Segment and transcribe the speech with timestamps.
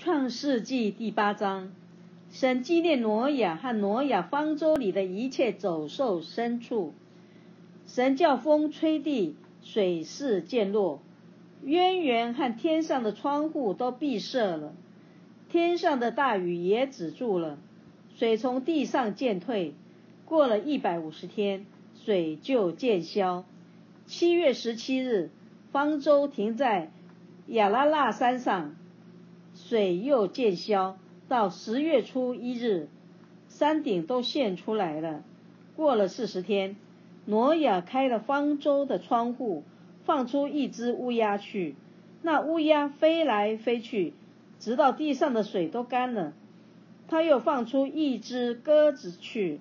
[0.00, 1.72] 创世纪第八章，
[2.30, 6.94] 神纪念挪亚和挪亚方舟里的一切走兽牲畜。
[7.84, 11.02] 神叫风吹地，水势渐落，
[11.64, 14.72] 渊源和天上的窗户都闭塞了，
[15.48, 17.58] 天上的大雨也止住了，
[18.14, 19.74] 水从地上渐退。
[20.24, 21.66] 过了一百五十天，
[22.04, 23.44] 水就渐消。
[24.06, 25.30] 七月十七日，
[25.72, 26.92] 方舟停在
[27.48, 28.76] 亚拉腊山上。
[29.66, 30.96] 水又渐消，
[31.28, 32.88] 到十月初一日，
[33.48, 35.24] 山顶都现出来了。
[35.76, 36.76] 过了四十天，
[37.26, 39.64] 挪亚开了方舟的窗户，
[40.04, 41.74] 放出一只乌鸦去。
[42.22, 44.14] 那乌鸦飞来飞去，
[44.60, 46.32] 直到地上的水都干了。
[47.08, 49.60] 他又放出一只鸽子去，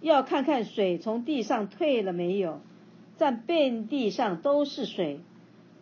[0.00, 2.60] 要看看水从地上退了没有。
[3.18, 5.20] 但遍地上都是水，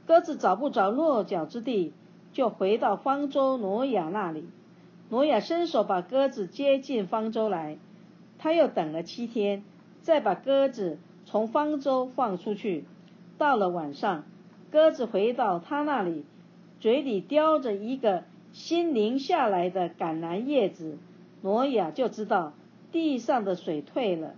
[0.04, 1.92] 鸽子找不着落脚之地。
[2.36, 4.44] 就回到方舟挪亚那里，
[5.08, 7.78] 挪亚伸手把鸽子接进方舟来，
[8.36, 9.64] 他又等了七天，
[10.02, 12.84] 再把鸽子从方舟放出去。
[13.38, 14.26] 到了晚上，
[14.70, 16.26] 鸽子回到他那里，
[16.78, 20.98] 嘴里叼着一个新淋下来的橄榄叶子，
[21.40, 22.52] 挪亚就知道
[22.92, 24.34] 地上的水退了。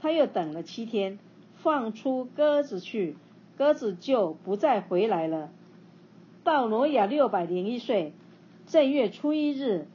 [0.00, 1.18] 他又等了七天，
[1.56, 3.14] 放出鸽子去，
[3.58, 5.50] 鸽子就不再回来了。
[6.44, 8.12] 到挪亚六百零一岁
[8.66, 9.86] 正月初一日，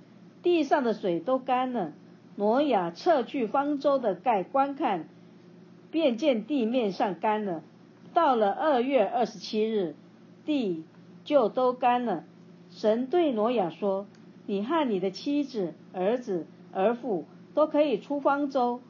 [0.43, 1.93] 地上的水都干了。
[2.35, 5.09] 挪亚撤去方舟的盖观看，
[5.91, 7.63] 便见地面上干了。
[8.13, 9.95] 到了二月二十七日，
[10.45, 10.83] 地
[11.23, 12.23] 就都干了。
[12.69, 14.05] 神对挪亚说
[14.45, 18.81] ：“你和你的妻子、儿子、儿妇都可以出方舟，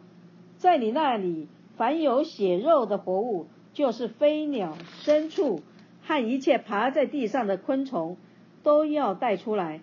[0.58, 1.48] 在你那里
[1.78, 5.62] 凡有血肉的活物，就是飞鸟、牲畜。”
[6.08, 8.16] 和一切爬在地上的昆虫，
[8.64, 9.82] 都要带出来，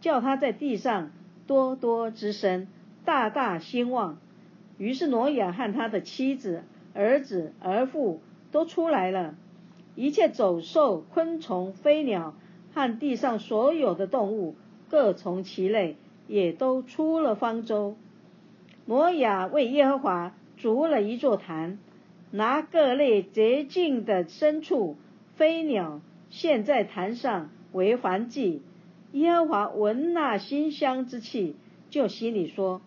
[0.00, 1.10] 叫它在地上
[1.46, 2.66] 多多滋生，
[3.04, 4.16] 大大兴旺。
[4.78, 6.62] 于是挪亚和他的妻子、
[6.94, 9.34] 儿子、儿妇都出来了，
[9.94, 12.34] 一切走兽、昆虫、飞鸟
[12.72, 14.54] 和地上所有的动物，
[14.88, 17.96] 各从其类，也都出了方舟。
[18.86, 21.78] 挪亚为耶和华筑了一座坛，
[22.30, 24.96] 拿各类洁净的牲畜。
[25.36, 28.62] 飞鸟现在坛上为还祭，
[29.12, 31.56] 耶和华闻那馨香之气，
[31.90, 32.80] 就心里说：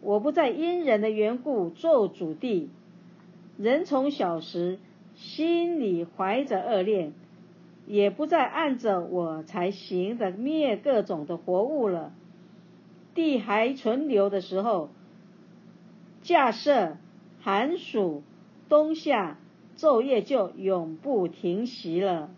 [0.00, 2.68] 我不再因人的缘故做主地。
[3.56, 4.80] 人从小时
[5.14, 7.12] 心里怀着恶念，
[7.86, 12.12] 也不再按着我才行的灭各种的活物了。
[13.14, 14.90] 地还存留的时候，
[16.22, 16.96] 架设
[17.40, 18.24] 寒暑
[18.68, 19.38] 冬夏。
[19.76, 22.30] 昼夜就永不停息了。